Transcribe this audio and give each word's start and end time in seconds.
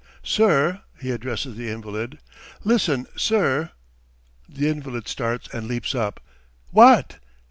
"Sir," 0.23 0.81
he 0.99 1.11
addresses 1.11 1.55
the 1.55 1.69
invalid. 1.69 2.17
"Listen, 2.63 3.05
sir...." 3.15 3.69
The 4.49 4.67
invalid 4.67 5.07
starts 5.07 5.47
and 5.53 5.67
leaps 5.67 5.93
up: 5.93 6.19
"What?" 6.71 7.19